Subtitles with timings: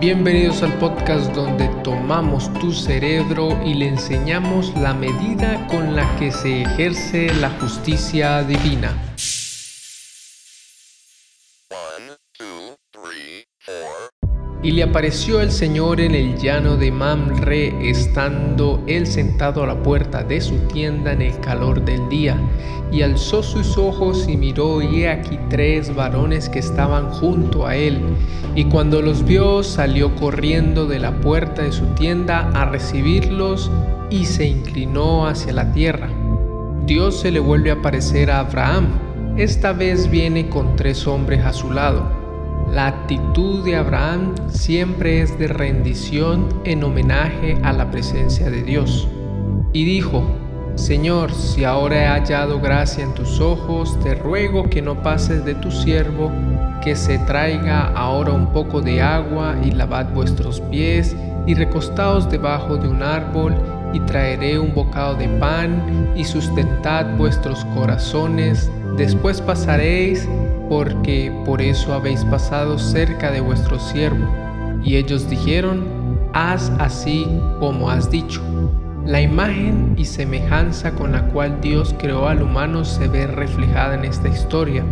[0.00, 6.30] Bienvenidos al podcast donde tomamos tu cerebro y le enseñamos la medida con la que
[6.30, 8.92] se ejerce la justicia divina.
[14.68, 19.82] Y le apareció el Señor en el llano de Mamre, estando él sentado a la
[19.82, 22.36] puerta de su tienda en el calor del día.
[22.92, 27.76] Y alzó sus ojos y miró, y he aquí tres varones que estaban junto a
[27.76, 27.98] él.
[28.54, 33.70] Y cuando los vio, salió corriendo de la puerta de su tienda a recibirlos,
[34.10, 36.10] y se inclinó hacia la tierra.
[36.84, 38.88] Dios se le vuelve a aparecer a Abraham.
[39.38, 42.17] Esta vez viene con tres hombres a su lado
[42.72, 49.08] la actitud de Abraham siempre es de rendición en homenaje a la presencia de Dios.
[49.72, 50.22] Y dijo,
[50.74, 55.54] Señor, si ahora he hallado gracia en tus ojos, te ruego que no pases de
[55.54, 56.30] tu siervo,
[56.82, 62.76] que se traiga ahora un poco de agua y lavad vuestros pies y recostaos debajo
[62.76, 63.56] de un árbol
[63.92, 70.28] y traeré un bocado de pan y sustentad vuestros corazones, después pasaréis
[70.68, 74.26] porque por eso habéis pasado cerca de vuestro siervo.
[74.84, 75.86] Y ellos dijeron,
[76.34, 77.26] haz así
[77.60, 78.42] como has dicho.
[79.06, 84.04] La imagen y semejanza con la cual Dios creó al humano se ve reflejada en
[84.04, 84.84] esta historia,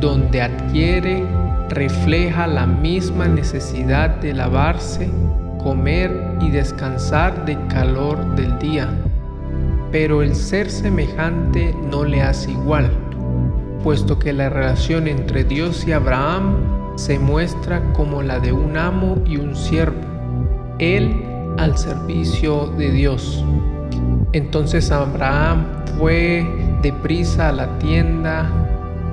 [0.00, 1.22] donde adquiere,
[1.68, 5.08] refleja la misma necesidad de lavarse,
[5.62, 8.88] comer y descansar del calor del día.
[9.90, 12.90] Pero el ser semejante no le hace igual
[13.86, 19.22] puesto que la relación entre Dios y Abraham se muestra como la de un amo
[19.24, 20.00] y un siervo,
[20.80, 21.24] él
[21.56, 23.44] al servicio de Dios.
[24.32, 26.44] Entonces Abraham fue
[26.82, 28.50] deprisa a la tienda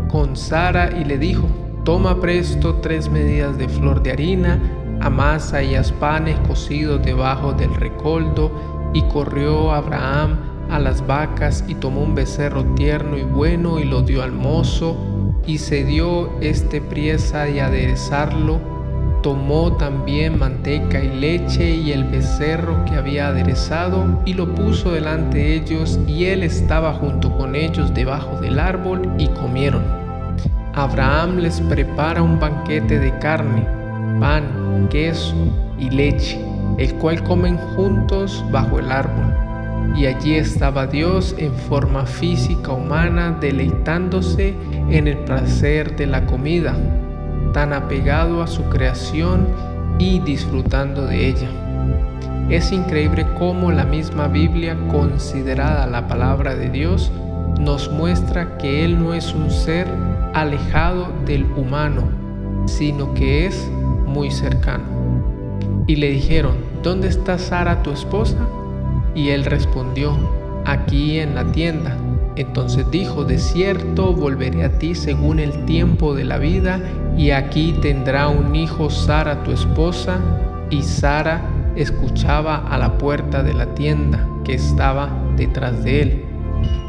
[0.09, 1.47] con Sara y le dijo,
[1.83, 4.59] toma presto tres medidas de flor de harina,
[5.01, 8.51] amasa y haz panes cocidos debajo del recoldo,
[8.95, 14.01] y corrió Abraham a las vacas y tomó un becerro tierno y bueno y lo
[14.01, 14.97] dio al mozo
[15.45, 18.59] y se dio este priesa y aderezarlo.
[19.21, 25.37] Tomó también manteca y leche y el becerro que había aderezado y lo puso delante
[25.37, 29.83] de ellos y él estaba junto con ellos debajo del árbol y comieron.
[30.73, 33.63] Abraham les prepara un banquete de carne,
[34.19, 35.35] pan, queso
[35.77, 36.43] y leche,
[36.79, 39.52] el cual comen juntos bajo el árbol
[39.95, 44.55] y allí estaba Dios en forma física humana deleitándose
[44.89, 46.75] en el placer de la comida,
[47.53, 49.47] tan apegado a su creación
[49.99, 51.49] y disfrutando de ella.
[52.49, 57.11] Es increíble cómo la misma Biblia, considerada la palabra de Dios,
[57.59, 59.87] nos muestra que Él no es un ser
[60.33, 62.09] alejado del humano,
[62.65, 63.69] sino que es
[64.05, 64.83] muy cercano.
[65.87, 68.37] Y le dijeron, ¿dónde está Sara tu esposa?
[69.15, 70.17] Y él respondió,
[70.65, 71.97] aquí en la tienda.
[72.35, 76.81] Entonces dijo, de cierto volveré a ti según el tiempo de la vida,
[77.17, 80.19] y aquí tendrá un hijo Sara tu esposa.
[80.69, 81.41] Y Sara
[81.75, 86.25] escuchaba a la puerta de la tienda que estaba detrás de él.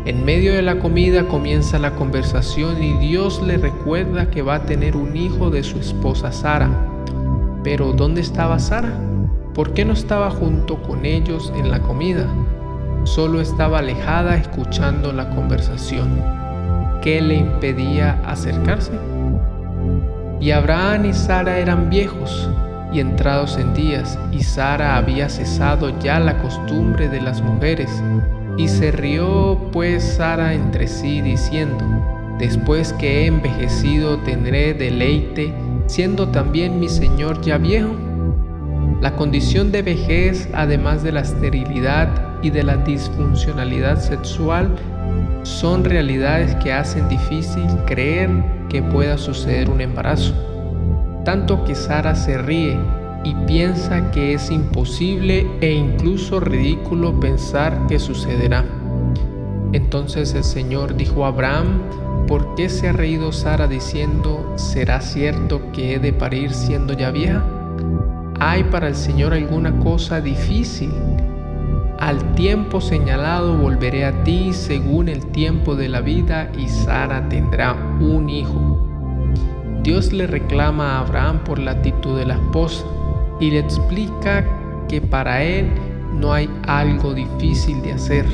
[0.06, 4.66] En medio de la comida comienza la conversación y Dios le recuerda que va a
[4.66, 6.70] tener un hijo de su esposa Sara.
[7.62, 8.92] Pero ¿dónde estaba Sara?
[9.54, 12.26] ¿Por qué no estaba junto con ellos en la comida?
[13.04, 16.20] Solo estaba alejada escuchando la conversación.
[17.00, 18.91] ¿Qué le impedía acercarse?
[20.41, 22.50] Y Abraham y Sara eran viejos
[22.92, 27.91] y entrados en días, y Sara había cesado ya la costumbre de las mujeres.
[28.56, 31.84] Y se rió pues Sara entre sí diciendo,
[32.38, 35.54] Después que he envejecido tendré deleite,
[35.86, 37.94] siendo también mi Señor ya viejo.
[39.04, 42.09] La condición de vejez, además de la esterilidad
[42.41, 44.75] y de la disfuncionalidad sexual,
[45.42, 48.31] son realidades que hacen difícil creer
[48.70, 50.32] que pueda suceder un embarazo.
[51.22, 52.78] Tanto que Sara se ríe
[53.24, 58.65] y piensa que es imposible e incluso ridículo pensar que sucederá.
[59.74, 61.83] Entonces el Señor dijo a Abraham,
[62.27, 67.10] ¿por qué se ha reído Sara diciendo, ¿será cierto que he de parir siendo ya
[67.10, 67.45] vieja?
[68.46, 70.92] ¿Hay para el Señor alguna cosa difícil?
[71.98, 77.72] Al tiempo señalado volveré a ti según el tiempo de la vida y Sara tendrá
[77.72, 78.86] un hijo.
[79.82, 82.84] Dios le reclama a Abraham por la actitud de la esposa
[83.41, 84.44] y le explica
[84.91, 85.70] que para él
[86.12, 88.26] no hay algo difícil de hacer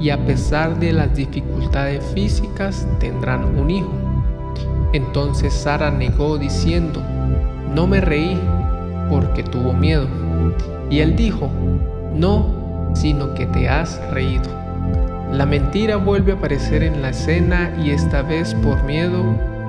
[0.00, 3.92] y a pesar de las dificultades físicas tendrán un hijo.
[4.92, 7.00] Entonces Sara negó diciendo,
[7.72, 8.36] no me reí
[9.08, 10.06] porque tuvo miedo.
[10.90, 11.50] Y él dijo,
[12.14, 14.50] no, sino que te has reído.
[15.32, 19.22] La mentira vuelve a aparecer en la escena y esta vez por miedo,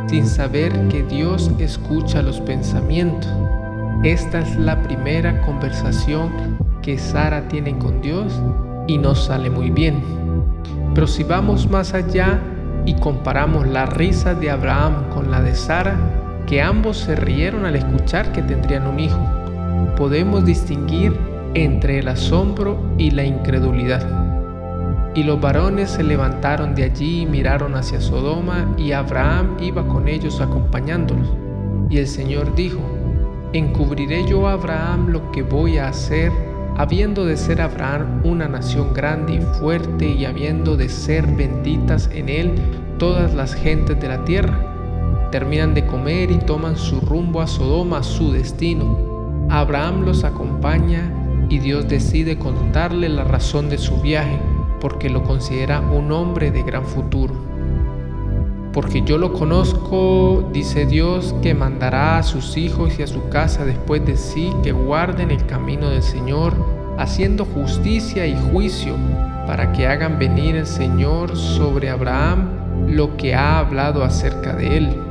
[0.08, 3.30] sin saber que Dios escucha los pensamientos.
[4.04, 8.42] Esta es la primera conversación que Sara tiene con Dios
[8.88, 10.02] y no sale muy bien.
[10.96, 12.40] Pero si vamos más allá
[12.86, 15.98] y comparamos la risa de Abraham con la de Sara,
[16.50, 19.20] que ambos se rieron al escuchar que tendrían un hijo,
[19.96, 21.16] podemos distinguir
[21.54, 24.04] entre el asombro y la incredulidad.
[25.14, 30.08] Y los varones se levantaron de allí y miraron hacia Sodoma, y Abraham iba con
[30.08, 31.30] ellos acompañándolos.
[31.88, 32.80] Y el Señor dijo,
[33.54, 36.32] ¿encubriré yo a Abraham lo que voy a hacer
[36.78, 42.30] habiendo de ser Abraham una nación grande y fuerte y habiendo de ser benditas en
[42.30, 42.56] él
[42.98, 44.69] todas las gentes de la tierra.
[45.32, 49.48] Terminan de comer y toman su rumbo a Sodoma, su destino.
[49.50, 51.12] Abraham los acompaña
[51.50, 54.40] y Dios decide contarle la razón de su viaje
[54.80, 57.34] porque lo considera un hombre de gran futuro.
[58.74, 63.66] Porque yo lo conozco, dice Dios, que mandará a sus hijos y a su casa
[63.66, 66.54] después de sí que guarden el camino del Señor,
[66.98, 68.96] haciendo justicia y juicio,
[69.48, 72.50] para que hagan venir el Señor sobre Abraham
[72.88, 75.09] lo que ha hablado acerca de él.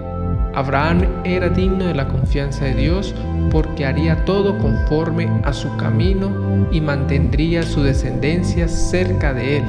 [0.59, 3.15] Abraham era digno de la confianza de Dios
[3.53, 9.65] porque haría todo conforme a su camino y mantendría su descendencia cerca de él.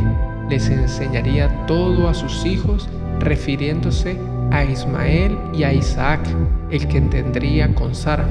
[0.49, 2.89] Les enseñaría todo a sus hijos
[3.19, 4.17] refiriéndose
[4.49, 6.21] a Ismael y a Isaac,
[6.71, 8.25] el que tendría con Sara.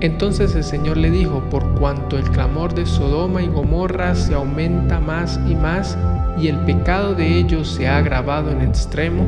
[0.00, 4.98] Entonces el Señor le dijo, por cuanto el clamor de Sodoma y Gomorra se aumenta
[4.98, 5.96] más y más,
[6.40, 9.26] y el pecado de ellos se ha agravado en extremo,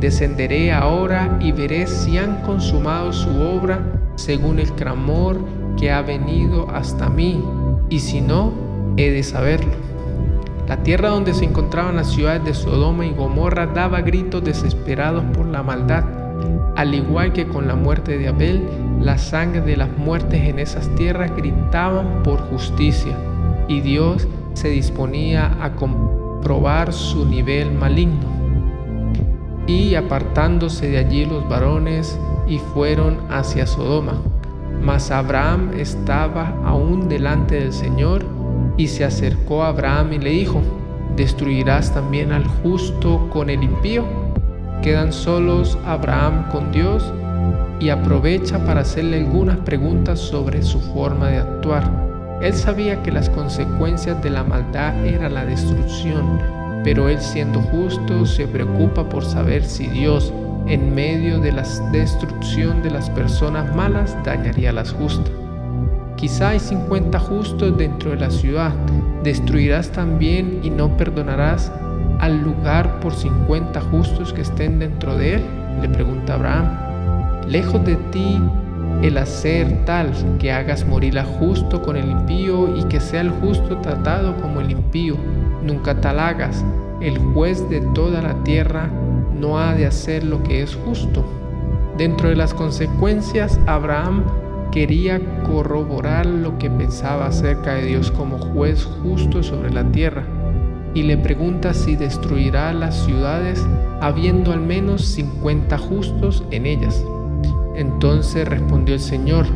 [0.00, 3.80] descenderé ahora y veré si han consumado su obra
[4.16, 5.38] según el clamor
[5.78, 7.42] que ha venido hasta mí,
[7.88, 8.52] y si no,
[8.96, 9.72] he de saberlo.
[10.66, 15.46] La tierra donde se encontraban las ciudades de Sodoma y Gomorra daba gritos desesperados por
[15.46, 16.04] la maldad.
[16.76, 18.68] Al igual que con la muerte de Abel,
[19.00, 23.16] la sangre de las muertes en esas tierras gritaban por justicia,
[23.68, 28.37] y Dios se disponía a comprobar su nivel maligno.
[29.68, 32.18] Y apartándose de allí los varones
[32.48, 34.14] y fueron hacia Sodoma.
[34.82, 38.24] Mas Abraham estaba aún delante del Señor
[38.76, 40.62] y se acercó a Abraham y le dijo,
[41.16, 44.04] ¿destruirás también al justo con el impío?
[44.82, 47.12] Quedan solos Abraham con Dios
[47.80, 52.08] y aprovecha para hacerle algunas preguntas sobre su forma de actuar.
[52.40, 56.40] Él sabía que las consecuencias de la maldad era la destrucción,
[56.84, 60.32] pero él siendo justo se preocupa por saber si Dios,
[60.66, 65.32] en medio de la destrucción de las personas malas, dañaría a las justas.
[66.16, 68.72] Quizá hay 50 justos dentro de la ciudad.
[69.22, 71.70] ¿Destruirás también y no perdonarás
[72.18, 75.42] al lugar por 50 justos que estén dentro de él?
[75.80, 77.46] Le pregunta Abraham.
[77.46, 78.40] Lejos de ti
[79.02, 83.30] el hacer tal que hagas morir al justo con el impío y que sea el
[83.30, 85.16] justo tratado como el impío.
[85.62, 86.64] Nunca tal hagas.
[87.00, 88.90] El juez de toda la tierra
[89.38, 91.24] no ha de hacer lo que es justo.
[91.96, 94.24] Dentro de las consecuencias, Abraham
[94.72, 100.24] quería corroborar lo que pensaba acerca de Dios como juez justo sobre la tierra
[100.94, 103.64] y le pregunta si destruirá las ciudades
[104.00, 107.04] habiendo al menos 50 justos en ellas.
[107.78, 109.46] Entonces respondió el Señor,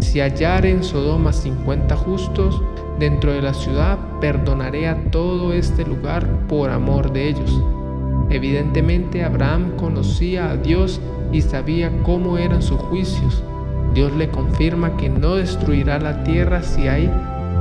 [0.00, 2.62] si hallar en Sodoma 50 justos
[2.98, 7.62] dentro de la ciudad, perdonaré a todo este lugar por amor de ellos.
[8.30, 13.42] Evidentemente Abraham conocía a Dios y sabía cómo eran sus juicios
[13.94, 17.08] Dios le confirma que no destruirá la tierra si hay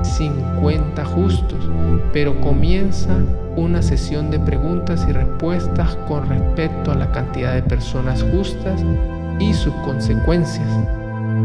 [0.01, 1.69] 50 justos,
[2.11, 3.19] pero comienza
[3.55, 8.83] una sesión de preguntas y respuestas con respecto a la cantidad de personas justas
[9.49, 10.67] y sus consecuencias.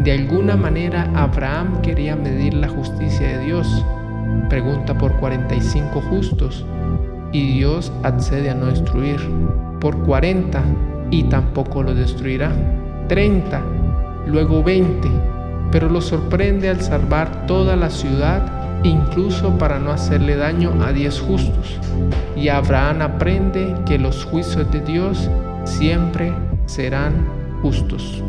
[0.04, 3.84] De alguna manera Abraham quería medir la justicia de Dios.
[4.48, 6.64] Pregunta por 45 justos
[7.32, 9.20] y Dios accede a no destruir.
[9.80, 10.62] Por 40
[11.10, 12.52] y tampoco lo destruirá.
[13.08, 13.62] 30
[14.26, 15.08] luego 20,
[15.72, 18.42] pero lo sorprende al salvar toda la ciudad,
[18.84, 21.78] incluso para no hacerle daño a diez justos.
[22.36, 25.30] Y Abraham aprende que los juicios de Dios
[25.64, 26.32] siempre
[26.66, 28.22] serán justos.